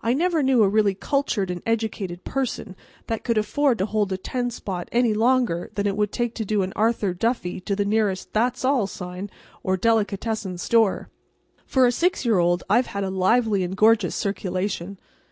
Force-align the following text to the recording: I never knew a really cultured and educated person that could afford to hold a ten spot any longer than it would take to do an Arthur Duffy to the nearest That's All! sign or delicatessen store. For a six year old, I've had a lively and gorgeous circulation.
I 0.00 0.12
never 0.14 0.44
knew 0.44 0.62
a 0.62 0.68
really 0.68 0.94
cultured 0.94 1.50
and 1.50 1.60
educated 1.66 2.22
person 2.22 2.76
that 3.08 3.24
could 3.24 3.36
afford 3.36 3.78
to 3.78 3.86
hold 3.86 4.12
a 4.12 4.16
ten 4.16 4.52
spot 4.52 4.88
any 4.92 5.12
longer 5.12 5.72
than 5.74 5.88
it 5.88 5.96
would 5.96 6.12
take 6.12 6.36
to 6.36 6.44
do 6.44 6.62
an 6.62 6.72
Arthur 6.76 7.12
Duffy 7.12 7.58
to 7.62 7.74
the 7.74 7.84
nearest 7.84 8.32
That's 8.32 8.64
All! 8.64 8.86
sign 8.86 9.28
or 9.64 9.76
delicatessen 9.76 10.58
store. 10.58 11.10
For 11.66 11.84
a 11.84 11.90
six 11.90 12.24
year 12.24 12.38
old, 12.38 12.62
I've 12.70 12.86
had 12.94 13.02
a 13.02 13.10
lively 13.10 13.64
and 13.64 13.76
gorgeous 13.76 14.14
circulation. 14.14 15.00